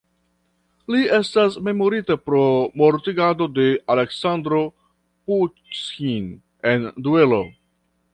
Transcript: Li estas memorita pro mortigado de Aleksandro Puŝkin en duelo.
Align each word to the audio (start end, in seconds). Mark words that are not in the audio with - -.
Li 0.93 0.99
estas 1.17 1.57
memorita 1.65 2.15
pro 2.29 2.39
mortigado 2.81 3.47
de 3.57 3.65
Aleksandro 3.95 4.61
Puŝkin 5.29 6.33
en 6.73 6.89
duelo. 7.09 7.43